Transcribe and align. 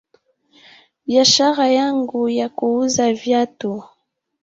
Biashara 1.07 1.65
yangu 1.79 2.29
ya 2.29 2.49
kuuza 2.49 3.13
viatu 3.13 3.83